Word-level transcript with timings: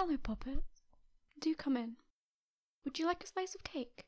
Hello, 0.00 0.16
Poppet. 0.16 0.62
Do 1.40 1.56
come 1.56 1.76
in. 1.76 1.96
Would 2.84 3.00
you 3.00 3.06
like 3.06 3.24
a 3.24 3.26
slice 3.26 3.56
of 3.56 3.64
cake? 3.64 4.06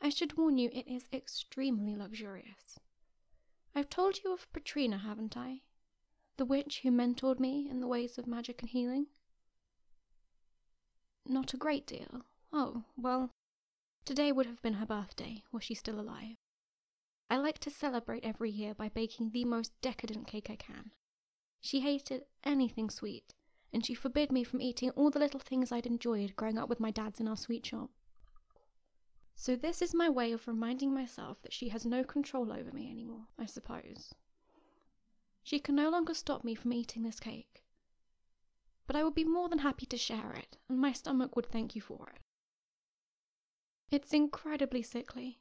I 0.00 0.08
should 0.08 0.36
warn 0.36 0.58
you, 0.58 0.70
it 0.72 0.88
is 0.88 1.08
extremely 1.12 1.94
luxurious. 1.94 2.80
I've 3.76 3.88
told 3.88 4.18
you 4.24 4.32
of 4.32 4.52
Petrina, 4.52 4.98
haven't 4.98 5.36
I? 5.36 5.60
The 6.36 6.44
witch 6.44 6.80
who 6.80 6.90
mentored 6.90 7.38
me 7.38 7.70
in 7.70 7.78
the 7.78 7.86
ways 7.86 8.18
of 8.18 8.26
magic 8.26 8.60
and 8.60 8.68
healing? 8.68 9.06
Not 11.24 11.54
a 11.54 11.56
great 11.56 11.86
deal. 11.86 12.24
Oh, 12.52 12.82
well, 12.96 13.30
today 14.04 14.32
would 14.32 14.46
have 14.46 14.62
been 14.62 14.74
her 14.74 14.86
birthday, 14.86 15.44
was 15.52 15.62
she 15.62 15.74
still 15.74 16.00
alive. 16.00 16.38
I 17.30 17.36
like 17.36 17.60
to 17.60 17.70
celebrate 17.70 18.24
every 18.24 18.50
year 18.50 18.74
by 18.74 18.88
baking 18.88 19.30
the 19.30 19.44
most 19.44 19.80
decadent 19.80 20.26
cake 20.26 20.50
I 20.50 20.56
can. 20.56 20.90
She 21.60 21.78
hated 21.78 22.26
anything 22.42 22.90
sweet, 22.90 23.36
and 23.72 23.84
she 23.84 23.94
forbid 23.94 24.32
me 24.32 24.44
from 24.44 24.60
eating 24.60 24.90
all 24.90 25.10
the 25.10 25.18
little 25.18 25.40
things 25.40 25.70
I'd 25.70 25.86
enjoyed 25.86 26.36
growing 26.36 26.58
up 26.58 26.68
with 26.68 26.80
my 26.80 26.90
dads 26.90 27.20
in 27.20 27.28
our 27.28 27.36
sweet 27.36 27.66
shop. 27.66 27.90
So 29.34 29.54
this 29.54 29.80
is 29.82 29.94
my 29.94 30.08
way 30.08 30.32
of 30.32 30.48
reminding 30.48 30.92
myself 30.92 31.40
that 31.42 31.52
she 31.52 31.68
has 31.68 31.86
no 31.86 32.02
control 32.02 32.52
over 32.52 32.72
me 32.72 32.90
anymore, 32.90 33.26
I 33.38 33.46
suppose. 33.46 34.12
She 35.42 35.60
can 35.60 35.76
no 35.76 35.90
longer 35.90 36.12
stop 36.12 36.44
me 36.44 36.54
from 36.54 36.72
eating 36.72 37.02
this 37.02 37.20
cake. 37.20 37.62
But 38.86 38.96
I 38.96 39.04
would 39.04 39.14
be 39.14 39.24
more 39.24 39.48
than 39.48 39.58
happy 39.60 39.86
to 39.86 39.96
share 39.96 40.32
it, 40.32 40.56
and 40.68 40.80
my 40.80 40.92
stomach 40.92 41.36
would 41.36 41.46
thank 41.46 41.76
you 41.76 41.80
for 41.80 42.08
it. 42.14 42.20
It's 43.90 44.12
incredibly 44.12 44.82
sickly. 44.82 45.40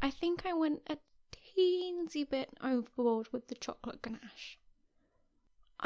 I 0.00 0.10
think 0.10 0.46
I 0.46 0.52
went 0.52 0.82
a 0.86 0.98
teensy 1.32 2.28
bit 2.28 2.56
overboard 2.60 3.32
with 3.32 3.48
the 3.48 3.54
chocolate 3.54 4.00
ganache. 4.00 4.58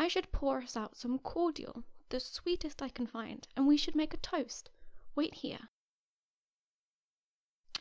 I 0.01 0.07
should 0.07 0.31
pour 0.31 0.59
us 0.59 0.77
out 0.77 0.97
some 0.97 1.19
cordial, 1.19 1.83
the 2.09 2.21
sweetest 2.21 2.81
I 2.81 2.89
can 2.89 3.09
find, 3.09 3.49
and 3.57 3.67
we 3.67 3.77
should 3.77 3.97
make 3.97 4.15
a 4.15 4.19
toast. 4.19 4.71
Wait 5.17 5.35
here. 5.35 5.71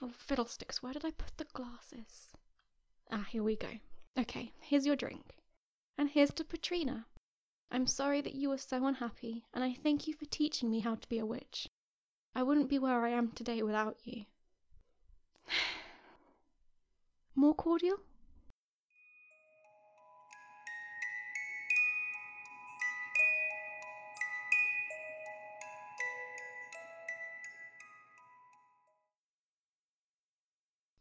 Oh, 0.01 0.09
fiddlesticks, 0.09 0.81
where 0.81 0.93
did 0.93 1.05
I 1.05 1.11
put 1.11 1.37
the 1.37 1.45
glasses? 1.45 2.33
Ah, 3.11 3.27
here 3.29 3.43
we 3.43 3.55
go. 3.55 3.69
Okay, 4.17 4.51
here's 4.59 4.87
your 4.87 4.95
drink. 4.95 5.37
And 5.95 6.09
here's 6.09 6.31
to 6.31 6.43
Petrina. 6.43 7.05
I'm 7.69 7.85
sorry 7.85 8.21
that 8.21 8.33
you 8.33 8.49
were 8.49 8.57
so 8.57 8.83
unhappy, 8.87 9.45
and 9.53 9.63
I 9.63 9.75
thank 9.75 10.07
you 10.07 10.15
for 10.15 10.25
teaching 10.25 10.71
me 10.71 10.79
how 10.79 10.95
to 10.95 11.09
be 11.09 11.19
a 11.19 11.25
witch. 11.25 11.69
I 12.33 12.41
wouldn't 12.41 12.69
be 12.69 12.79
where 12.79 13.05
I 13.05 13.09
am 13.09 13.31
today 13.31 13.61
without 13.61 13.97
you. 14.03 14.25
More 17.35 17.53
cordial? 17.53 17.99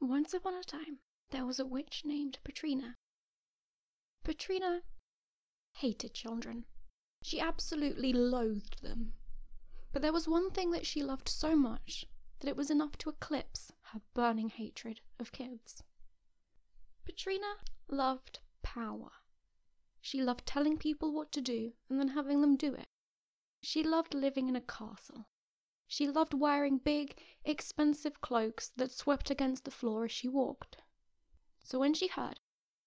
Once 0.08 0.32
upon 0.32 0.54
a 0.54 0.62
time, 0.62 1.00
there 1.30 1.44
was 1.44 1.58
a 1.58 1.66
witch 1.66 2.04
named 2.04 2.38
Petrina. 2.44 2.94
Petrina 4.22 4.82
hated 5.72 6.14
children. 6.14 6.64
She 7.24 7.40
absolutely 7.40 8.12
loathed 8.12 8.82
them. 8.82 9.14
But 9.90 10.02
there 10.02 10.12
was 10.12 10.28
one 10.28 10.52
thing 10.52 10.70
that 10.70 10.86
she 10.86 11.02
loved 11.02 11.28
so 11.28 11.56
much 11.56 12.06
that 12.38 12.48
it 12.48 12.56
was 12.56 12.70
enough 12.70 12.96
to 12.98 13.10
eclipse 13.10 13.72
her 13.90 14.00
burning 14.14 14.48
hatred 14.48 15.00
of 15.18 15.32
kids. 15.32 15.82
Petrina 17.04 17.56
loved 17.88 18.38
power. 18.62 19.10
She 20.00 20.22
loved 20.22 20.46
telling 20.46 20.78
people 20.78 21.12
what 21.12 21.32
to 21.32 21.40
do 21.40 21.72
and 21.88 21.98
then 21.98 22.08
having 22.08 22.42
them 22.42 22.54
do 22.56 22.74
it. 22.74 22.86
She 23.60 23.82
loved 23.82 24.14
living 24.14 24.48
in 24.48 24.54
a 24.54 24.60
castle. 24.60 25.26
She 25.88 26.08
loved 26.08 26.34
wearing 26.34 26.78
big, 26.78 27.22
expensive 27.44 28.20
cloaks 28.20 28.70
that 28.70 28.90
swept 28.90 29.30
against 29.30 29.64
the 29.64 29.70
floor 29.70 30.04
as 30.04 30.10
she 30.10 30.26
walked. 30.26 30.78
So 31.62 31.78
when 31.78 31.94
she 31.94 32.08
heard 32.08 32.40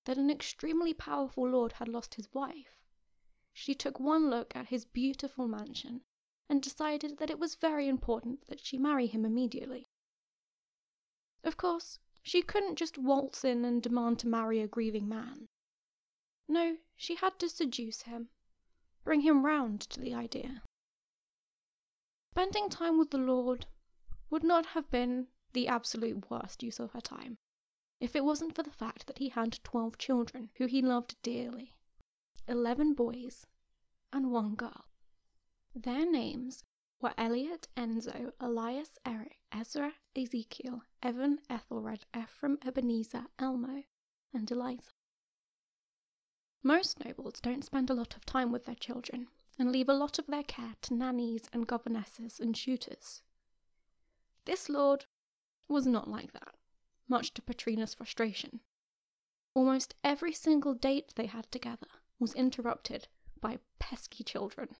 that 0.03 0.17
an 0.17 0.29
extremely 0.29 0.93
powerful 0.93 1.47
lord 1.47 1.71
had 1.71 1.87
lost 1.87 2.15
his 2.15 2.33
wife, 2.33 2.77
she 3.53 3.73
took 3.73 4.01
one 4.01 4.29
look 4.29 4.53
at 4.53 4.67
his 4.67 4.83
beautiful 4.83 5.47
mansion 5.47 6.03
and 6.49 6.61
decided 6.61 7.17
that 7.17 7.29
it 7.29 7.39
was 7.39 7.55
very 7.55 7.87
important 7.87 8.45
that 8.47 8.59
she 8.59 8.77
marry 8.77 9.07
him 9.07 9.23
immediately. 9.23 9.85
Of 11.43 11.55
course, 11.55 11.99
she 12.21 12.41
couldn't 12.41 12.75
just 12.75 12.97
waltz 12.97 13.45
in 13.45 13.63
and 13.63 13.81
demand 13.81 14.19
to 14.19 14.27
marry 14.27 14.59
a 14.59 14.67
grieving 14.67 15.07
man. 15.07 15.47
No, 16.49 16.77
she 16.97 17.15
had 17.15 17.39
to 17.39 17.47
seduce 17.47 18.01
him, 18.01 18.29
bring 19.05 19.21
him 19.21 19.45
round 19.45 19.79
to 19.81 20.01
the 20.01 20.13
idea. 20.13 20.63
Spending 22.31 22.69
time 22.69 22.99
with 22.99 23.09
the 23.09 23.17
Lord 23.17 23.65
would 24.29 24.43
not 24.43 24.67
have 24.67 24.91
been 24.91 25.29
the 25.53 25.67
absolute 25.67 26.29
worst 26.29 26.61
use 26.61 26.79
of 26.79 26.91
her 26.91 27.01
time 27.01 27.39
if 27.99 28.15
it 28.15 28.23
wasn't 28.23 28.53
for 28.53 28.61
the 28.61 28.69
fact 28.71 29.07
that 29.07 29.17
he 29.17 29.29
had 29.29 29.59
twelve 29.63 29.97
children 29.97 30.51
who 30.57 30.67
he 30.67 30.79
loved 30.79 31.19
dearly 31.23 31.75
eleven 32.47 32.93
boys 32.93 33.47
and 34.13 34.31
one 34.31 34.53
girl. 34.53 34.85
Their 35.73 36.05
names 36.05 36.63
were 37.01 37.15
Elliot, 37.17 37.67
Enzo, 37.75 38.31
Elias, 38.39 38.99
Eric, 39.05 39.39
Ezra, 39.51 39.95
Ezekiel, 40.15 40.83
Evan, 41.01 41.39
Ethelred, 41.49 42.05
Ephraim, 42.15 42.59
Ebenezer, 42.63 43.25
Elmo, 43.39 43.83
and 44.31 44.51
Eliza. 44.51 44.91
Most 46.61 47.03
nobles 47.03 47.41
don't 47.41 47.65
spend 47.65 47.89
a 47.89 47.95
lot 47.95 48.15
of 48.15 48.23
time 48.25 48.51
with 48.51 48.65
their 48.65 48.75
children, 48.75 49.29
and 49.59 49.73
leave 49.73 49.89
a 49.89 49.93
lot 49.93 50.17
of 50.17 50.25
their 50.27 50.43
care 50.43 50.75
to 50.81 50.93
nannies 50.93 51.49
and 51.51 51.67
governesses 51.67 52.39
and 52.39 52.55
tutors. 52.55 53.21
This 54.45 54.69
lord 54.69 55.05
was 55.67 55.85
not 55.85 56.07
like 56.07 56.31
that, 56.31 56.55
much 57.09 57.33
to 57.33 57.41
Petrina's 57.41 57.93
frustration. 57.93 58.61
Almost 59.53 59.95
every 60.03 60.33
single 60.33 60.73
date 60.73 61.13
they 61.15 61.25
had 61.25 61.51
together 61.51 61.87
was 62.19 62.33
interrupted 62.33 63.09
by 63.41 63.59
pesky 63.79 64.23
children. 64.23 64.77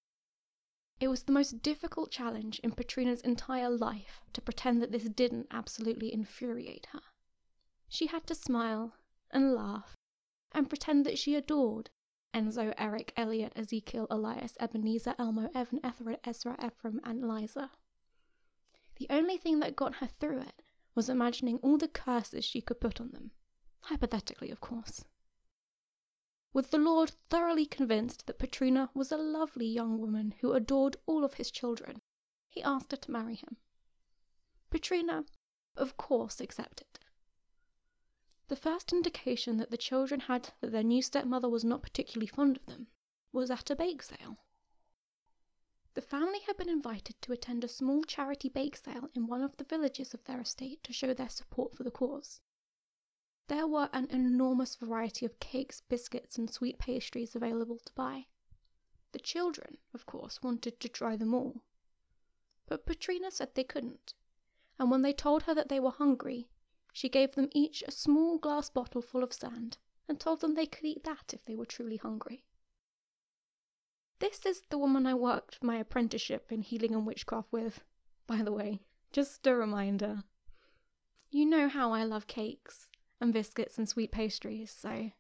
It 1.02 1.10
was 1.10 1.24
the 1.24 1.34
most 1.34 1.62
difficult 1.62 2.10
challenge 2.10 2.60
in 2.60 2.72
Petrina's 2.72 3.22
entire 3.22 3.70
life 3.70 4.22
to 4.34 4.42
pretend 4.42 4.82
that 4.82 4.92
this 4.92 5.10
didn't 5.10 5.48
absolutely 5.52 6.14
infuriate 6.14 6.88
her. 6.88 7.02
She 7.90 8.08
had 8.08 8.26
to 8.28 8.36
smile 8.36 8.96
and 9.32 9.54
laugh 9.54 9.98
and 10.54 10.70
pretend 10.70 11.06
that 11.06 11.18
she 11.20 11.36
adored 11.36 11.90
Enzo, 12.34 12.74
Eric, 12.78 13.12
Elliot, 13.18 13.54
Ezekiel, 13.56 14.06
Elias, 14.10 14.56
Ebenezer, 14.60 15.16
Elmo, 15.18 15.50
Evan, 15.56 15.80
Ethelred, 15.84 16.20
Ezra, 16.24 16.56
Ephraim, 16.64 17.02
and 17.04 17.24
Eliza. 17.24 17.72
The 18.98 19.08
only 19.10 19.38
thing 19.38 19.60
that 19.60 19.76
got 19.76 19.96
her 19.96 20.08
through 20.08 20.42
it 20.42 20.62
was 20.94 21.10
imagining 21.10 21.58
all 21.60 21.78
the 21.78 21.88
curses 21.88 22.46
she 22.46 22.62
could 22.62 22.80
put 22.80 23.00
on 23.00 23.12
them. 23.12 23.32
Hypothetically, 23.82 24.52
of 24.52 24.60
course. 24.60 25.06
With 26.52 26.72
the 26.72 26.78
Lord 26.78 27.12
thoroughly 27.30 27.66
convinced 27.66 28.26
that 28.26 28.40
Petrina 28.40 28.90
was 28.94 29.12
a 29.12 29.18
lovely 29.18 29.68
young 29.68 30.00
woman 30.00 30.32
who 30.42 30.54
adored 30.54 30.98
all 31.06 31.24
of 31.24 31.36
his 31.36 31.52
children, 31.52 32.02
he 32.48 32.62
asked 32.64 32.92
her 32.92 32.98
to 32.98 33.12
marry 33.12 33.36
him. 33.36 33.58
Petrina, 34.70 35.26
of 35.76 35.96
course, 35.96 36.42
accepted. 36.42 37.00
The 38.50 38.56
first 38.56 38.92
indication 38.92 39.58
that 39.58 39.70
the 39.70 39.78
children 39.78 40.22
had 40.22 40.52
that 40.60 40.72
their 40.72 40.82
new 40.82 41.04
stepmother 41.04 41.48
was 41.48 41.64
not 41.64 41.84
particularly 41.84 42.26
fond 42.26 42.58
of 42.58 42.66
them 42.66 42.88
was 43.32 43.52
at 43.52 43.70
a 43.70 43.76
bake 43.76 44.02
sale. 44.02 44.40
The 45.94 46.02
family 46.02 46.40
had 46.40 46.58
been 46.58 46.68
invited 46.68 47.22
to 47.22 47.32
attend 47.32 47.64
a 47.64 47.68
small 47.68 48.04
charity 48.04 48.50
bake 48.50 48.76
sale 48.76 49.08
in 49.14 49.28
one 49.28 49.44
of 49.44 49.56
the 49.58 49.64
villages 49.66 50.16
of 50.16 50.24
their 50.24 50.42
estate 50.42 50.84
to 50.86 50.94
show 50.94 51.14
their 51.14 51.30
support 51.30 51.76
for 51.76 51.84
the 51.84 51.92
cause. 51.92 52.42
There 53.46 53.68
were 53.68 53.88
an 53.94 54.08
enormous 54.10 54.76
variety 54.76 55.28
of 55.28 55.40
cakes, 55.40 55.82
biscuits, 55.82 56.40
and 56.40 56.52
sweet 56.52 56.80
pastries 56.80 57.36
available 57.36 57.78
to 57.78 57.94
buy. 57.94 58.30
The 59.12 59.20
children, 59.20 59.78
of 59.94 60.08
course, 60.08 60.42
wanted 60.42 60.80
to 60.80 60.90
try 60.90 61.16
them 61.18 61.36
all. 61.36 61.62
But 62.66 62.88
Petrina 62.88 63.30
said 63.30 63.54
they 63.54 63.64
couldn't, 63.64 64.16
and 64.80 64.90
when 64.90 65.04
they 65.04 65.14
told 65.14 65.44
her 65.44 65.54
that 65.54 65.70
they 65.70 65.80
were 65.80 65.92
hungry, 65.92 66.50
she 66.92 67.10
gave 67.10 67.36
them 67.36 67.50
each 67.54 67.84
a 67.88 67.92
small 67.92 68.38
glass 68.38 68.70
bottle 68.70 69.02
full 69.02 69.24
of 69.24 69.34
sand, 69.34 69.78
and 70.08 70.20
told 70.20 70.42
them 70.42 70.56
they 70.56 70.66
could 70.66 70.86
eat 70.86 71.04
that 71.04 71.34
if 71.34 71.46
they 71.46 71.56
were 71.56 71.66
truly 71.66 71.98
hungry. 71.98 72.44
This 74.20 74.46
is 74.46 74.64
the 74.70 74.78
woman 74.78 75.06
I 75.06 75.14
worked 75.14 75.64
my 75.64 75.78
apprenticeship 75.78 76.52
in 76.52 76.62
healing 76.62 76.94
and 76.94 77.06
witchcraft 77.06 77.52
with, 77.52 77.84
by 78.28 78.42
the 78.42 78.52
way, 78.52 78.82
just 79.12 79.48
a 79.48 79.56
reminder. 79.56 80.24
You 81.32 81.46
know 81.46 81.70
how 81.70 81.94
I 81.94 82.04
love 82.04 82.28
cakes 82.28 82.88
and 83.22 83.32
biscuits 83.32 83.78
and 83.78 83.88
sweet 83.88 84.12
pastries, 84.12 84.72
so 84.72 85.12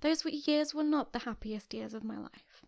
those 0.00 0.24
years 0.24 0.74
were 0.74 0.82
not 0.82 1.12
the 1.12 1.20
happiest 1.20 1.74
years 1.74 1.94
of 1.94 2.02
my 2.02 2.18
life. 2.18 2.64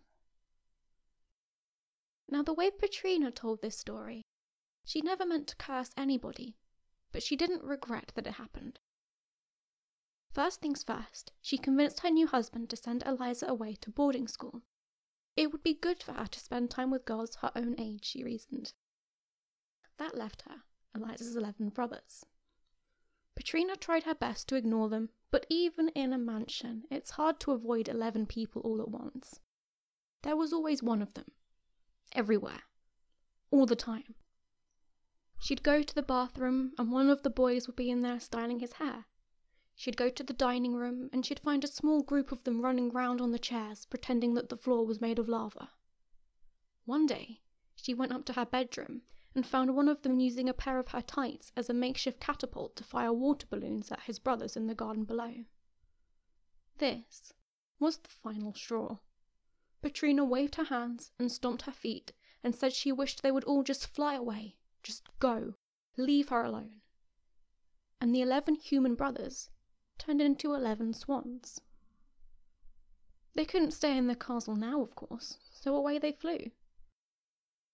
Now, 2.29 2.43
the 2.43 2.53
way 2.53 2.71
Petrina 2.71 3.33
told 3.33 3.61
this 3.61 3.77
story, 3.77 4.21
she 4.85 5.01
never 5.01 5.25
meant 5.25 5.47
to 5.49 5.55
curse 5.55 5.91
anybody 5.97 6.55
but 7.13 7.23
she 7.23 7.37
didn't 7.37 7.63
regret 7.63 8.11
that 8.15 8.27
it 8.27 8.33
happened. 8.33 8.79
First 10.33 10.59
things 10.61 10.83
first, 10.83 11.31
she 11.41 11.59
convinced 11.59 11.99
her 11.99 12.09
new 12.09 12.25
husband 12.25 12.71
to 12.71 12.75
send 12.75 13.03
Eliza 13.05 13.45
away 13.45 13.75
to 13.75 13.91
boarding 13.91 14.27
school. 14.27 14.63
It 15.37 15.51
would 15.51 15.61
be 15.61 15.75
good 15.75 16.01
for 16.01 16.13
her 16.13 16.25
to 16.25 16.39
spend 16.39 16.71
time 16.71 16.89
with 16.89 17.05
girls 17.05 17.35
her 17.35 17.51
own 17.55 17.79
age, 17.79 18.03
she 18.03 18.23
reasoned. 18.23 18.73
That 19.97 20.17
left 20.17 20.41
her 20.41 20.63
Eliza's 20.95 21.35
11 21.35 21.69
brothers. 21.69 22.25
Petrina 23.35 23.77
tried 23.77 24.03
her 24.03 24.15
best 24.15 24.47
to 24.49 24.55
ignore 24.55 24.89
them, 24.89 25.09
but 25.29 25.45
even 25.49 25.89
in 25.89 26.13
a 26.13 26.17
mansion, 26.17 26.85
it's 26.89 27.11
hard 27.11 27.39
to 27.41 27.51
avoid 27.51 27.87
11 27.87 28.25
people 28.25 28.61
all 28.63 28.81
at 28.81 28.89
once. 28.89 29.39
There 30.23 30.35
was 30.35 30.51
always 30.51 30.81
one 30.81 31.01
of 31.01 31.13
them. 31.13 31.31
Everywhere. 32.13 32.63
All 33.51 33.65
the 33.67 33.75
time. 33.75 34.15
She'd 35.45 35.61
go 35.61 35.83
to 35.83 35.93
the 35.93 36.01
bathroom, 36.01 36.73
and 36.77 36.89
one 36.89 37.09
of 37.09 37.21
the 37.23 37.29
boys 37.29 37.67
would 37.67 37.75
be 37.75 37.89
in 37.91 37.99
there 37.99 38.17
styling 38.21 38.61
his 38.61 38.71
hair. 38.71 39.07
She'd 39.75 39.97
go 39.97 40.07
to 40.09 40.23
the 40.23 40.31
dining 40.31 40.73
room, 40.73 41.09
and 41.11 41.25
she'd 41.25 41.41
find 41.41 41.65
a 41.65 41.67
small 41.67 42.01
group 42.01 42.31
of 42.31 42.41
them 42.45 42.61
running 42.61 42.89
round 42.91 43.19
on 43.19 43.31
the 43.31 43.37
chairs, 43.39 43.85
pretending 43.85 44.35
that 44.35 44.47
the 44.47 44.55
floor 44.55 44.85
was 44.85 45.01
made 45.01 45.19
of 45.19 45.27
lava. 45.27 45.73
One 46.85 47.05
day, 47.05 47.41
she 47.75 47.93
went 47.93 48.13
up 48.13 48.23
to 48.27 48.31
her 48.31 48.45
bedroom 48.45 49.01
and 49.35 49.45
found 49.45 49.75
one 49.75 49.89
of 49.89 50.01
them 50.03 50.21
using 50.21 50.47
a 50.47 50.53
pair 50.53 50.79
of 50.79 50.87
her 50.87 51.01
tights 51.01 51.51
as 51.57 51.69
a 51.69 51.73
makeshift 51.73 52.21
catapult 52.21 52.77
to 52.77 52.85
fire 52.85 53.11
water 53.11 53.45
balloons 53.49 53.91
at 53.91 54.03
his 54.03 54.19
brothers 54.19 54.55
in 54.55 54.67
the 54.67 54.73
garden 54.73 55.03
below. 55.03 55.43
This 56.77 57.33
was 57.79 57.97
the 57.97 58.07
final 58.07 58.53
straw. 58.53 58.99
Petrina 59.81 60.23
waved 60.23 60.55
her 60.55 60.63
hands 60.63 61.11
and 61.19 61.29
stomped 61.29 61.63
her 61.63 61.73
feet 61.73 62.13
and 62.45 62.55
said 62.55 62.71
she 62.71 62.93
wished 62.93 63.21
they 63.21 63.31
would 63.33 63.43
all 63.43 63.63
just 63.63 63.87
fly 63.87 64.13
away, 64.13 64.55
just 64.83 65.07
go, 65.19 65.55
leave 65.97 66.29
her 66.29 66.43
alone. 66.43 66.81
And 67.99 68.13
the 68.13 68.21
eleven 68.21 68.55
human 68.55 68.95
brothers 68.95 69.49
turned 69.97 70.21
into 70.21 70.53
eleven 70.53 70.93
swans. 70.93 71.61
They 73.33 73.45
couldn't 73.45 73.71
stay 73.71 73.97
in 73.97 74.07
the 74.07 74.15
castle 74.15 74.55
now, 74.55 74.81
of 74.81 74.95
course, 74.95 75.39
so 75.51 75.75
away 75.75 75.97
they 75.97 76.11
flew. 76.11 76.51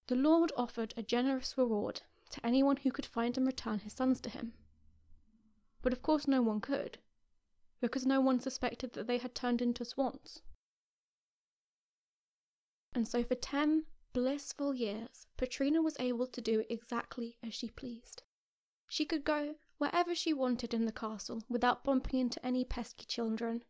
The 0.07 0.15
Lord 0.15 0.51
offered 0.55 0.93
a 0.95 1.03
generous 1.03 1.57
reward 1.57 2.01
to 2.31 2.45
anyone 2.45 2.77
who 2.77 2.91
could 2.91 3.05
find 3.05 3.37
and 3.37 3.45
return 3.45 3.79
his 3.79 3.93
sons 3.93 4.21
to 4.21 4.29
him. 4.29 4.53
But 5.81 5.93
of 5.93 6.01
course 6.01 6.27
no 6.27 6.41
one 6.41 6.61
could, 6.61 6.99
because 7.81 8.05
no 8.05 8.21
one 8.21 8.39
suspected 8.39 8.93
that 8.93 9.07
they 9.07 9.17
had 9.17 9.35
turned 9.35 9.61
into 9.61 9.83
swans. 9.83 10.41
And 12.93 13.07
so 13.07 13.23
for 13.23 13.35
ten 13.35 13.85
blissful 14.13 14.73
years, 14.73 15.27
Petrina 15.37 15.83
was 15.83 15.95
able 15.99 16.27
to 16.27 16.41
do 16.41 16.65
exactly 16.69 17.37
as 17.43 17.53
she 17.53 17.69
pleased. 17.69 18.23
She 18.87 19.05
could 19.05 19.23
go 19.23 19.55
wherever 19.77 20.15
she 20.15 20.33
wanted 20.33 20.73
in 20.73 20.85
the 20.85 20.91
castle 20.91 21.43
without 21.47 21.83
bumping 21.83 22.19
into 22.19 22.45
any 22.45 22.65
pesky 22.65 23.05
children. 23.05 23.63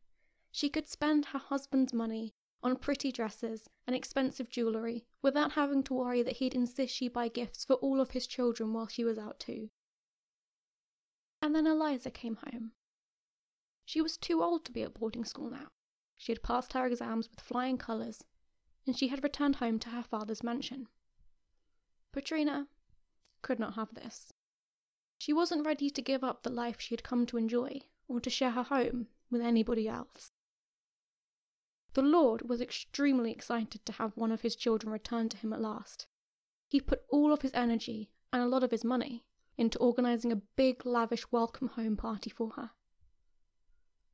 She 0.52 0.70
could 0.70 0.88
spend 0.88 1.26
her 1.26 1.40
husband's 1.40 1.94
money 1.94 2.34
on 2.64 2.76
pretty 2.76 3.12
dresses 3.12 3.70
and 3.86 3.96
expensive 3.96 4.50
jewellery 4.50 5.06
without 5.22 5.54
having 5.54 5.84
to 5.84 5.94
worry 5.94 6.24
that 6.24 6.38
he'd 6.38 6.56
insist 6.56 6.94
she 6.94 7.08
buy 7.08 7.28
gifts 7.28 7.64
for 7.64 7.76
all 7.76 8.02
of 8.02 8.12
his 8.12 8.28
children 8.28 8.74
while 8.74 8.88
she 8.88 9.04
was 9.04 9.18
out 9.18 9.40
too. 9.40 9.70
And 11.42 11.56
then 11.56 11.68
Eliza 11.68 12.12
came 12.12 12.36
home. 12.36 12.74
She 13.86 14.02
was 14.02 14.18
too 14.18 14.44
old 14.44 14.66
to 14.66 14.72
be 14.72 14.84
at 14.84 14.94
boarding 14.94 15.26
school 15.26 15.50
now. 15.50 15.72
She 16.18 16.32
had 16.32 16.44
passed 16.44 16.74
her 16.74 16.86
exams 16.86 17.30
with 17.30 17.40
flying 17.40 17.78
colours, 17.78 18.24
and 18.90 18.98
she 18.98 19.10
had 19.10 19.24
returned 19.24 19.58
home 19.58 19.78
to 19.78 19.90
her 19.90 20.02
father's 20.02 20.42
mansion. 20.42 20.88
Petrina 22.12 22.68
could 23.44 23.60
not 23.60 23.76
have 23.76 23.94
this. 23.94 24.34
She 25.20 25.32
wasn't 25.32 25.64
ready 25.64 25.92
to 25.92 26.02
give 26.02 26.24
up 26.24 26.42
the 26.42 26.50
life 26.50 26.82
she 26.82 26.96
had 26.96 27.04
come 27.04 27.28
to 27.28 27.38
enjoy, 27.38 27.82
or 28.08 28.20
to 28.20 28.32
share 28.32 28.50
her 28.50 28.64
home 28.64 29.08
with 29.30 29.42
anybody 29.42 29.88
else. 29.88 30.32
The 31.94 32.02
Lord 32.02 32.50
was 32.50 32.62
extremely 32.62 33.32
excited 33.32 33.86
to 33.86 33.92
have 33.92 34.18
one 34.18 34.32
of 34.32 34.42
his 34.42 34.56
children 34.56 34.92
return 34.92 35.30
to 35.30 35.38
him 35.38 35.54
at 35.54 35.62
last. 35.62 36.08
He 36.68 36.82
put 36.82 37.06
all 37.10 37.32
of 37.32 37.44
his 37.44 37.54
energy 37.54 38.10
and 38.34 38.42
a 38.42 38.48
lot 38.48 38.64
of 38.64 38.72
his 38.72 38.84
money 38.84 39.24
into 39.56 39.78
organizing 39.78 40.32
a 40.32 40.42
big, 40.56 40.84
lavish 40.84 41.32
welcome 41.32 41.68
home 41.68 41.96
party 41.96 42.32
for 42.32 42.50
her. 42.54 42.72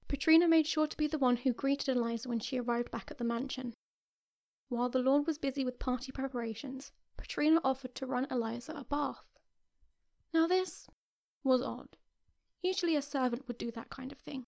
Petrina 0.09 0.49
made 0.49 0.67
sure 0.67 0.85
to 0.85 0.97
be 0.97 1.07
the 1.07 1.17
one 1.17 1.37
who 1.37 1.53
greeted 1.53 1.95
Eliza 1.95 2.27
when 2.27 2.41
she 2.41 2.59
arrived 2.59 2.91
back 2.91 3.09
at 3.09 3.17
the 3.17 3.23
mansion. 3.23 3.73
While 4.69 4.89
the 4.89 4.99
Lord 4.99 5.27
was 5.27 5.37
busy 5.37 5.63
with 5.63 5.77
party 5.77 6.11
preparations, 6.11 6.91
Petrina 7.17 7.61
offered 7.63 7.93
to 7.95 8.07
run 8.07 8.25
Eliza 8.31 8.73
a 8.73 8.83
bath. 8.83 9.37
Now, 10.33 10.47
this 10.47 10.89
was 11.43 11.61
odd. 11.61 11.97
Usually, 12.61 12.95
a 12.95 13.01
servant 13.01 13.47
would 13.47 13.57
do 13.57 13.71
that 13.71 13.89
kind 13.89 14.11
of 14.11 14.17
thing 14.17 14.45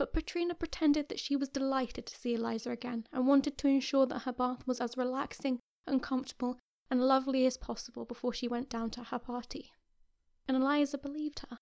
but 0.00 0.14
Petrina 0.14 0.54
pretended 0.54 1.10
that 1.10 1.20
she 1.20 1.36
was 1.36 1.50
delighted 1.50 2.06
to 2.06 2.16
see 2.16 2.32
Eliza 2.32 2.70
again 2.70 3.06
and 3.12 3.26
wanted 3.26 3.58
to 3.58 3.68
ensure 3.68 4.06
that 4.06 4.20
her 4.20 4.32
bath 4.32 4.66
was 4.66 4.80
as 4.80 4.96
relaxing 4.96 5.60
and 5.86 6.02
comfortable 6.02 6.58
and 6.90 7.06
lovely 7.06 7.44
as 7.44 7.58
possible 7.58 8.06
before 8.06 8.32
she 8.32 8.48
went 8.48 8.70
down 8.70 8.90
to 8.92 9.04
her 9.04 9.18
party. 9.18 9.70
And 10.48 10.56
Eliza 10.56 10.96
believed 10.96 11.40
her. 11.40 11.58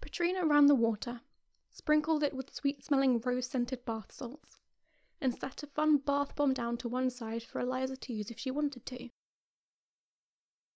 Petrina 0.00 0.46
ran 0.46 0.68
the 0.68 0.74
water, 0.74 1.20
sprinkled 1.70 2.22
it 2.22 2.32
with 2.32 2.54
sweet 2.54 2.82
smelling 2.82 3.20
rose 3.20 3.46
scented 3.46 3.84
bath 3.84 4.10
salts, 4.10 4.58
and 5.20 5.34
set 5.34 5.62
a 5.62 5.66
fun 5.66 5.98
bath 5.98 6.34
bomb 6.36 6.52
down 6.52 6.76
to 6.76 6.88
one 6.88 7.10
side 7.10 7.42
for 7.42 7.60
Eliza 7.60 7.96
to 7.96 8.12
use 8.12 8.30
if 8.30 8.38
she 8.38 8.50
wanted 8.50 8.84
to. 8.86 9.10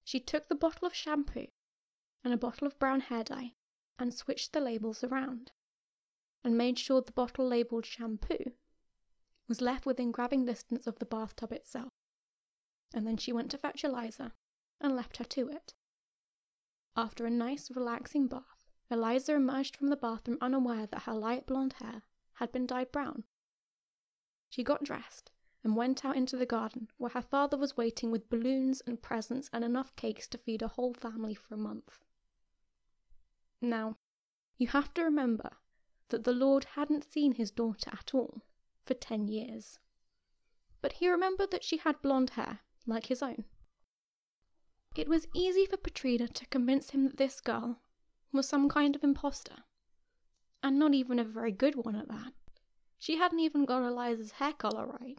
She 0.04 0.18
took 0.20 0.48
the 0.48 0.54
bottle 0.54 0.86
of 0.86 0.94
shampoo 0.94 1.48
and 2.24 2.32
a 2.32 2.38
bottle 2.38 2.66
of 2.66 2.78
brown 2.78 3.00
hair 3.00 3.24
dye 3.24 3.54
and 3.98 4.14
switched 4.14 4.52
the 4.52 4.60
labels 4.60 5.04
around, 5.04 5.52
and 6.42 6.56
made 6.56 6.78
sure 6.78 7.02
the 7.02 7.12
bottle 7.12 7.46
labeled 7.46 7.84
shampoo 7.84 8.52
was 9.46 9.60
left 9.60 9.84
within 9.84 10.10
grabbing 10.10 10.44
distance 10.46 10.86
of 10.86 10.98
the 10.98 11.04
bathtub 11.04 11.52
itself. 11.52 11.92
And 12.94 13.06
then 13.06 13.16
she 13.16 13.32
went 13.32 13.50
to 13.50 13.58
fetch 13.58 13.84
Eliza 13.84 14.32
and 14.80 14.96
left 14.96 15.18
her 15.18 15.24
to 15.24 15.48
it. 15.48 15.74
After 16.96 17.26
a 17.26 17.30
nice, 17.30 17.70
relaxing 17.70 18.26
bath, 18.26 18.68
Eliza 18.90 19.34
emerged 19.34 19.76
from 19.76 19.88
the 19.88 19.96
bathroom 19.96 20.38
unaware 20.40 20.86
that 20.86 21.02
her 21.02 21.14
light 21.14 21.46
blonde 21.46 21.74
hair 21.74 22.02
had 22.34 22.50
been 22.50 22.66
dyed 22.66 22.90
brown. 22.90 23.24
She 24.50 24.64
got 24.64 24.82
dressed 24.82 25.30
and 25.62 25.76
went 25.76 26.04
out 26.04 26.16
into 26.16 26.36
the 26.36 26.44
garden 26.44 26.90
where 26.98 27.10
her 27.12 27.22
father 27.22 27.56
was 27.56 27.76
waiting 27.76 28.10
with 28.10 28.28
balloons 28.28 28.80
and 28.80 29.00
presents 29.00 29.48
and 29.52 29.64
enough 29.64 29.94
cakes 29.94 30.26
to 30.26 30.38
feed 30.38 30.60
a 30.60 30.66
whole 30.68 30.92
family 30.92 31.34
for 31.36 31.54
a 31.54 31.56
month. 31.58 32.00
Now, 33.60 33.96
you 34.58 34.66
have 34.66 34.92
to 34.94 35.04
remember 35.04 35.56
that 36.08 36.24
the 36.24 36.32
Lord 36.32 36.64
hadn't 36.64 37.04
seen 37.04 37.32
his 37.32 37.52
daughter 37.52 37.90
at 37.92 38.12
all 38.12 38.42
for 38.84 38.94
ten 38.94 39.28
years. 39.28 39.78
But 40.80 40.94
he 40.94 41.08
remembered 41.08 41.52
that 41.52 41.62
she 41.62 41.76
had 41.76 42.02
blonde 42.02 42.30
hair, 42.30 42.60
like 42.86 43.06
his 43.06 43.22
own. 43.22 43.44
It 44.96 45.08
was 45.08 45.28
easy 45.32 45.64
for 45.64 45.76
Petrina 45.76 46.26
to 46.26 46.46
convince 46.46 46.90
him 46.90 47.04
that 47.04 47.18
this 47.18 47.40
girl 47.40 47.80
was 48.32 48.48
some 48.48 48.68
kind 48.68 48.96
of 48.96 49.04
impostor. 49.04 49.62
And 50.60 50.76
not 50.76 50.92
even 50.94 51.20
a 51.20 51.24
very 51.24 51.52
good 51.52 51.76
one 51.76 51.94
at 51.94 52.08
that. 52.08 52.32
She 53.02 53.16
hadn't 53.16 53.40
even 53.40 53.64
got 53.64 53.82
Eliza's 53.82 54.32
hair 54.32 54.52
colour 54.52 54.86
right. 54.86 55.18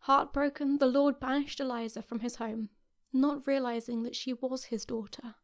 Heartbroken, 0.00 0.78
the 0.78 0.86
Lord 0.88 1.20
banished 1.20 1.60
Eliza 1.60 2.02
from 2.02 2.18
his 2.18 2.34
home, 2.34 2.70
not 3.12 3.46
realizing 3.46 4.02
that 4.02 4.16
she 4.16 4.32
was 4.32 4.64
his 4.64 4.84
daughter. 4.84 5.36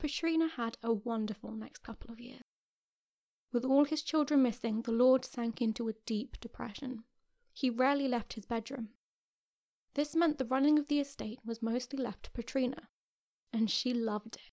Petrina 0.00 0.48
had 0.48 0.76
a 0.82 0.92
wonderful 0.92 1.52
next 1.52 1.84
couple 1.84 2.10
of 2.10 2.18
years. 2.18 2.42
With 3.52 3.64
all 3.64 3.84
his 3.84 4.02
children 4.02 4.42
missing, 4.42 4.82
the 4.82 4.90
Lord 4.90 5.24
sank 5.24 5.62
into 5.62 5.86
a 5.88 5.92
deep 5.92 6.40
depression. 6.40 7.04
He 7.52 7.70
rarely 7.70 8.08
left 8.08 8.32
his 8.32 8.46
bedroom. 8.46 8.94
This 9.94 10.16
meant 10.16 10.38
the 10.38 10.44
running 10.44 10.76
of 10.76 10.88
the 10.88 10.98
estate 10.98 11.38
was 11.44 11.62
mostly 11.62 12.00
left 12.00 12.24
to 12.24 12.30
Petrina, 12.32 12.88
and 13.52 13.70
she 13.70 13.94
loved 13.94 14.34
it. 14.34 14.52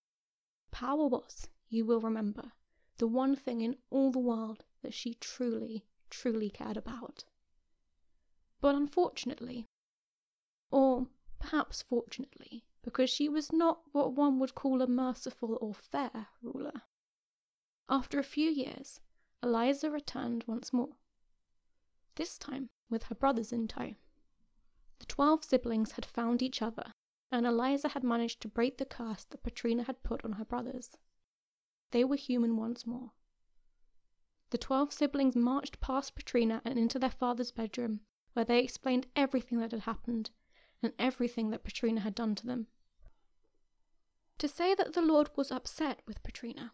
Power 0.69 1.07
was, 1.07 1.49
you 1.67 1.83
will 1.83 1.99
remember, 1.99 2.51
the 2.99 3.07
one 3.07 3.35
thing 3.35 3.61
in 3.61 3.75
all 3.89 4.11
the 4.11 4.19
world 4.19 4.63
that 4.83 4.93
she 4.93 5.15
truly, 5.15 5.83
truly 6.09 6.49
cared 6.49 6.77
about. 6.77 7.25
But 8.61 8.75
unfortunately, 8.75 9.67
or 10.69 11.07
perhaps 11.39 11.81
fortunately, 11.81 12.63
because 12.83 13.09
she 13.09 13.27
was 13.27 13.51
not 13.51 13.81
what 13.93 14.13
one 14.13 14.39
would 14.39 14.55
call 14.55 14.81
a 14.81 14.87
merciful 14.87 15.57
or 15.59 15.73
fair 15.73 16.27
ruler. 16.41 16.83
After 17.89 18.19
a 18.19 18.23
few 18.23 18.49
years, 18.49 18.99
Eliza 19.41 19.89
returned 19.89 20.43
once 20.45 20.71
more, 20.71 20.95
this 22.15 22.37
time 22.37 22.69
with 22.89 23.03
her 23.03 23.15
brothers 23.15 23.51
in 23.51 23.67
tow. 23.67 23.95
The 24.99 25.05
twelve 25.05 25.43
siblings 25.43 25.93
had 25.93 26.05
found 26.05 26.41
each 26.41 26.61
other, 26.61 26.93
and 27.31 27.45
Eliza 27.45 27.89
had 27.89 28.03
managed 28.03 28.41
to 28.41 28.47
break 28.47 28.77
the 28.77 28.85
curse 28.85 29.25
that 29.25 29.43
Petrina 29.43 29.83
had 29.85 30.03
put 30.03 30.23
on 30.23 30.33
her 30.33 30.45
brothers. 30.45 30.95
They 31.91 32.03
were 32.03 32.15
human 32.15 32.55
once 32.55 32.85
more. 32.85 33.11
The 34.53 34.59
twelve 34.59 34.93
siblings 34.93 35.35
marched 35.35 35.79
past 35.79 36.13
Petrina 36.13 36.61
and 36.63 36.77
into 36.77 36.99
their 36.99 37.09
father's 37.09 37.49
bedroom, 37.51 38.01
where 38.33 38.45
they 38.45 38.63
explained 38.63 39.07
everything 39.15 39.57
that 39.57 39.71
had 39.71 39.79
happened 39.79 40.29
and 40.83 40.93
everything 40.99 41.49
that 41.49 41.63
Petrina 41.63 42.01
had 42.01 42.13
done 42.13 42.35
to 42.35 42.45
them. 42.45 42.67
To 44.37 44.47
say 44.47 44.75
that 44.75 44.93
the 44.93 45.01
Lord 45.01 45.35
was 45.35 45.51
upset 45.51 46.03
with 46.05 46.21
Petrina 46.21 46.71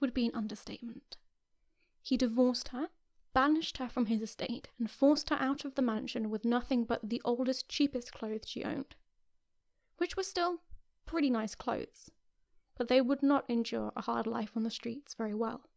would 0.00 0.12
be 0.12 0.26
an 0.26 0.34
understatement. 0.34 1.16
He 2.02 2.18
divorced 2.18 2.68
her 2.68 2.90
banished 3.32 3.78
her 3.78 3.88
from 3.88 4.04
his 4.04 4.20
estate, 4.20 4.68
and 4.78 4.90
forced 4.90 5.30
her 5.30 5.36
out 5.36 5.64
of 5.64 5.76
the 5.76 5.80
mansion 5.80 6.28
with 6.28 6.44
nothing 6.44 6.84
but 6.84 7.08
the 7.08 7.22
oldest, 7.24 7.70
cheapest 7.70 8.12
clothes 8.12 8.46
she 8.50 8.64
owned. 8.64 8.96
Which 9.96 10.14
were 10.14 10.22
still 10.22 10.60
pretty 11.06 11.30
nice 11.30 11.54
clothes, 11.54 12.10
but 12.74 12.88
they 12.88 13.00
would 13.00 13.22
not 13.22 13.48
endure 13.48 13.94
a 13.96 14.02
hard 14.02 14.26
life 14.26 14.54
on 14.54 14.62
the 14.62 14.70
streets 14.70 15.14
very 15.14 15.32
well. 15.32 15.70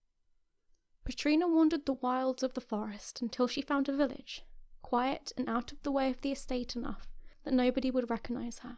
Petrina 1.04 1.48
wandered 1.48 1.88
the 1.88 1.94
wilds 1.94 2.44
of 2.44 2.54
the 2.54 2.62
forest 2.62 3.24
until 3.24 3.48
she 3.48 3.60
found 3.64 3.90
a 3.90 3.96
village, 3.96 4.44
quiet 4.84 5.32
and 5.36 5.50
out 5.50 5.72
of 5.72 5.82
the 5.82 5.92
way 5.92 6.12
of 6.12 6.22
the 6.22 6.32
estate 6.32 6.76
enough 6.76 7.08
that 7.42 7.56
nobody 7.56 7.90
would 7.90 8.12
recognize 8.12 8.60
her. 8.60 8.78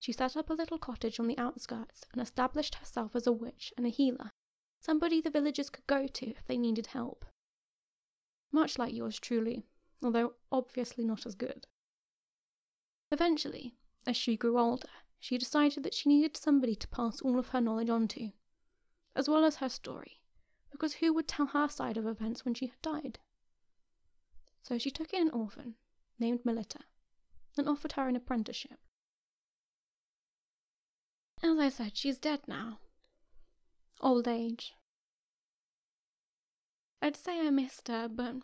She 0.00 0.10
set 0.10 0.36
up 0.36 0.50
a 0.50 0.54
little 0.54 0.78
cottage 0.78 1.20
on 1.20 1.28
the 1.28 1.38
outskirts 1.38 2.04
and 2.10 2.20
established 2.20 2.74
herself 2.74 3.14
as 3.14 3.28
a 3.28 3.32
witch 3.32 3.72
and 3.76 3.86
a 3.86 3.90
healer, 3.90 4.32
somebody 4.80 5.20
the 5.20 5.30
villagers 5.30 5.70
could 5.70 5.86
go 5.86 6.08
to 6.08 6.26
if 6.30 6.44
they 6.46 6.58
needed 6.58 6.88
help. 6.88 7.26
Much 8.50 8.76
like 8.76 8.92
yours 8.92 9.20
truly, 9.20 9.64
although 10.02 10.34
obviously 10.50 11.04
not 11.04 11.26
as 11.26 11.36
good. 11.36 11.68
Eventually, 13.12 13.76
as 14.04 14.16
she 14.16 14.36
grew 14.36 14.58
older, 14.58 14.90
she 15.20 15.38
decided 15.38 15.84
that 15.84 15.94
she 15.94 16.08
needed 16.08 16.36
somebody 16.36 16.74
to 16.74 16.88
pass 16.88 17.20
all 17.20 17.38
of 17.38 17.50
her 17.50 17.60
knowledge 17.60 17.88
on 17.88 18.08
to, 18.08 18.32
as 19.14 19.28
well 19.28 19.44
as 19.44 19.56
her 19.56 19.68
story, 19.68 20.20
because 20.72 20.94
who 20.94 21.12
would 21.12 21.28
tell 21.28 21.46
her 21.46 21.68
side 21.68 21.96
of 21.96 22.06
events 22.06 22.44
when 22.44 22.54
she 22.54 22.66
had 22.66 22.82
died? 22.82 23.18
So 24.62 24.78
she 24.78 24.90
took 24.90 25.12
in 25.12 25.28
an 25.28 25.30
orphan 25.30 25.76
named 26.18 26.44
Melita 26.44 26.80
and 27.56 27.68
offered 27.68 27.92
her 27.92 28.08
an 28.08 28.16
apprenticeship. 28.16 28.80
As 31.42 31.58
I 31.58 31.68
said, 31.68 31.96
she's 31.96 32.18
dead 32.18 32.48
now. 32.48 32.78
Old 34.00 34.26
age. 34.26 34.74
I'd 37.00 37.16
say 37.16 37.40
I 37.40 37.50
missed 37.50 37.88
her, 37.88 38.08
but 38.08 38.36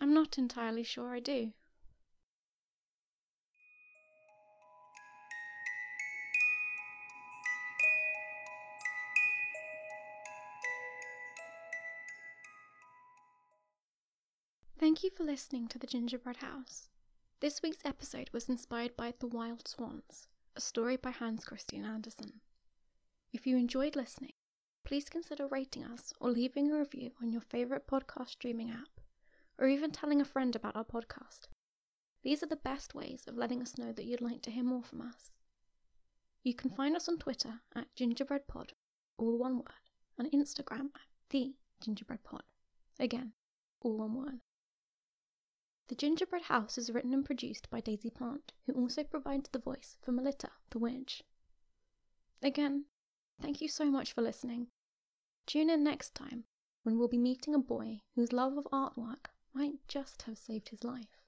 I'm 0.00 0.12
not 0.12 0.36
entirely 0.36 0.82
sure 0.82 1.14
I 1.14 1.20
do. 1.20 1.52
Thank 14.92 15.04
you 15.04 15.10
for 15.16 15.24
listening 15.24 15.68
to 15.68 15.78
The 15.78 15.86
Gingerbread 15.86 16.36
House. 16.36 16.90
This 17.40 17.62
week's 17.62 17.82
episode 17.82 18.28
was 18.34 18.50
inspired 18.50 18.94
by 18.94 19.14
The 19.18 19.26
Wild 19.26 19.66
Swans, 19.66 20.28
a 20.54 20.60
story 20.60 20.98
by 20.98 21.12
Hans 21.12 21.46
Christian 21.46 21.86
Andersen. 21.86 22.42
If 23.32 23.46
you 23.46 23.56
enjoyed 23.56 23.96
listening, 23.96 24.34
please 24.84 25.08
consider 25.08 25.46
rating 25.46 25.82
us 25.84 26.12
or 26.20 26.30
leaving 26.30 26.70
a 26.70 26.78
review 26.78 27.12
on 27.22 27.32
your 27.32 27.40
favorite 27.40 27.86
podcast 27.86 28.28
streaming 28.28 28.70
app, 28.70 29.00
or 29.58 29.66
even 29.66 29.92
telling 29.92 30.20
a 30.20 30.26
friend 30.26 30.54
about 30.54 30.76
our 30.76 30.84
podcast. 30.84 31.48
These 32.22 32.42
are 32.42 32.48
the 32.48 32.56
best 32.56 32.94
ways 32.94 33.24
of 33.26 33.38
letting 33.38 33.62
us 33.62 33.78
know 33.78 33.92
that 33.92 34.04
you'd 34.04 34.20
like 34.20 34.42
to 34.42 34.50
hear 34.50 34.62
more 34.62 34.84
from 34.84 35.00
us. 35.00 35.30
You 36.42 36.52
can 36.52 36.68
find 36.68 36.94
us 36.94 37.08
on 37.08 37.16
Twitter 37.16 37.62
at 37.74 37.96
gingerbreadpod, 37.96 38.72
all 39.16 39.38
one 39.38 39.56
word, 39.56 39.88
and 40.18 40.30
Instagram 40.32 40.90
at 40.94 41.08
the 41.30 41.54
gingerbreadpod. 41.82 42.42
Again, 43.00 43.32
all 43.80 43.96
one 43.96 44.12
word. 44.12 44.40
The 45.88 45.96
Gingerbread 45.96 46.42
House 46.42 46.78
is 46.78 46.90
written 46.90 47.12
and 47.12 47.24
produced 47.24 47.68
by 47.68 47.80
Daisy 47.80 48.08
Plant, 48.08 48.52
who 48.66 48.72
also 48.72 49.02
provides 49.04 49.48
the 49.48 49.58
voice 49.58 49.98
for 50.00 50.12
Melita, 50.12 50.50
the 50.70 50.78
witch. 50.78 51.24
Again, 52.40 52.86
thank 53.40 53.60
you 53.60 53.68
so 53.68 53.90
much 53.90 54.12
for 54.12 54.22
listening. 54.22 54.70
Tune 55.46 55.68
in 55.70 55.82
next 55.82 56.14
time 56.14 56.44
when 56.82 56.98
we'll 56.98 57.08
be 57.08 57.18
meeting 57.18 57.54
a 57.54 57.58
boy 57.58 58.00
whose 58.14 58.32
love 58.32 58.56
of 58.56 58.64
artwork 58.72 59.30
might 59.52 59.86
just 59.88 60.22
have 60.22 60.38
saved 60.38 60.68
his 60.68 60.84
life. 60.84 61.21